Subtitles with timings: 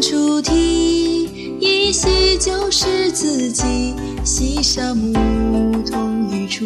[0.00, 1.28] 啼，
[1.60, 3.94] 一夕就是自己。
[4.24, 5.12] 细沙牧
[5.82, 6.64] 童一处，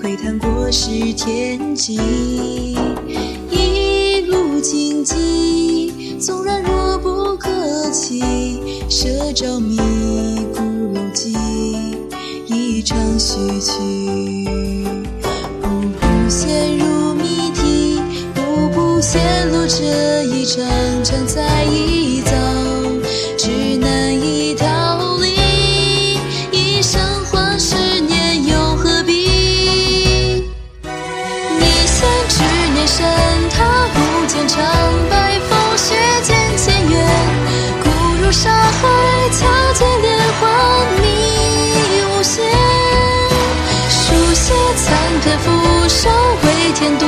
[0.00, 1.96] 窥探国事天际。
[3.50, 7.50] 一路荆棘，纵然弱不可
[7.90, 8.22] 欺，
[8.88, 9.76] 奢朝迷
[10.54, 10.62] 孤
[10.94, 11.36] 陋伎，
[12.46, 14.45] 一场序曲。
[19.88, 20.64] 这一场
[21.04, 22.32] 场在一遭，
[23.38, 26.18] 只难以逃离。
[26.50, 30.42] 一生换十年又何必？
[30.82, 32.42] 你先执
[32.74, 33.06] 念深
[33.48, 34.60] 踏无间长，
[35.08, 37.06] 白风雪渐渐远，
[37.84, 37.88] 孤
[38.24, 38.88] 如沙海，
[39.30, 41.06] 巧借莲花迷
[42.10, 42.44] 无限。
[43.88, 46.10] 书写残篇俯首，
[46.42, 47.06] 为天独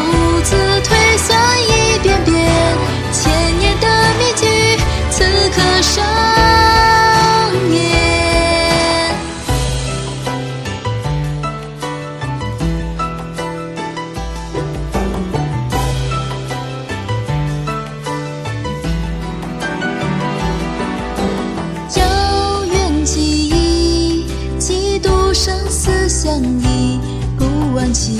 [26.29, 27.01] 相依，
[27.39, 28.19] 不忘记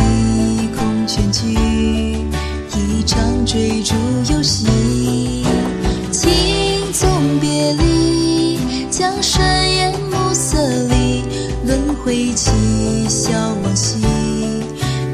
[0.75, 1.53] 空全局，
[2.75, 3.95] 一场追逐
[4.33, 5.45] 游戏。
[6.11, 7.07] 轻纵
[7.39, 10.57] 别离，江山烟暮色
[10.87, 11.23] 里，
[11.67, 12.51] 轮回起，
[13.11, 13.31] 笑
[13.63, 13.99] 往昔，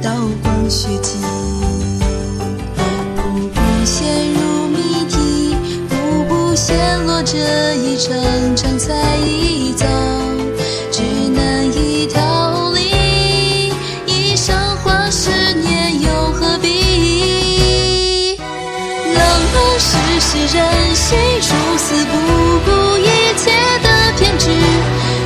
[0.00, 0.12] 刀
[0.44, 1.18] 光血迹。
[3.16, 5.56] 步步陷入谜题，
[5.88, 8.14] 步步陷落这一场
[8.54, 9.84] 场在一遭，
[20.52, 22.12] 任性，殊死不
[22.66, 23.50] 顾一切
[23.82, 24.50] 的偏执，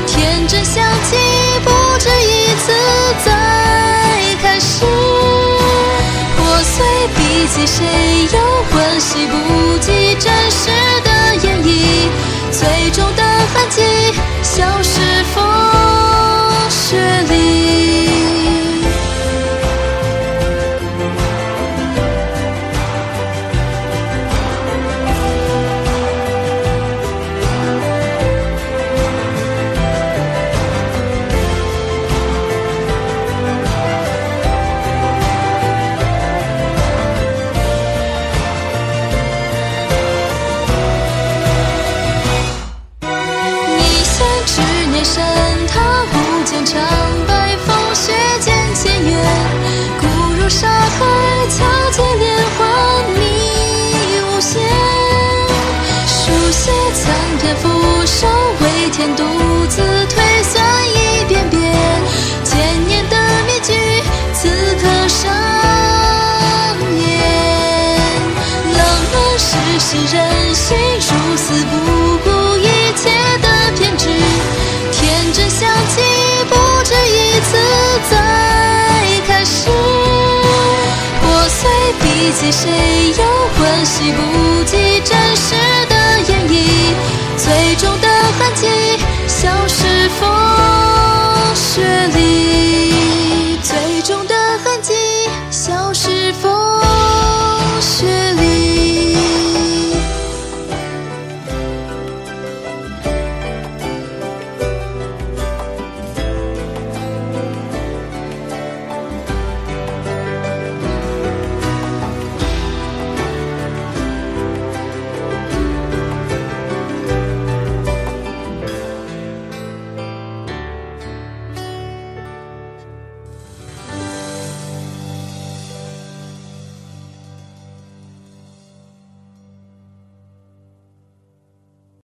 [0.06, 1.18] 天真相信，
[1.64, 2.72] 不止一次
[3.24, 3.32] 再
[4.40, 4.84] 开始。
[6.36, 6.86] 破碎
[7.16, 7.84] 比起，谁
[8.32, 8.38] 又
[8.76, 10.70] 温习不及真实
[11.02, 11.10] 的
[11.42, 12.08] 演绎？
[12.52, 13.82] 最终的痕迹
[56.48, 57.68] 书写残篇俯
[58.06, 58.26] 首，
[58.60, 59.22] 为天独
[59.68, 61.60] 自推算一遍遍，
[62.42, 63.16] 千年的
[63.46, 63.74] 谜局，
[64.32, 64.48] 此
[64.80, 65.30] 刻上
[66.96, 67.06] 演。
[68.72, 68.80] 冷
[69.12, 72.66] 暖世事任性，如此不顾一
[72.96, 73.10] 切
[73.42, 74.08] 的偏执，
[74.90, 76.00] 天真相契，
[76.48, 77.58] 不止一次
[78.10, 78.14] 再
[79.26, 79.68] 开始。
[81.20, 81.68] 破碎
[82.00, 83.24] 笔记，谁又
[83.58, 85.54] 关系不及真实
[87.36, 88.77] 最终的痕迹。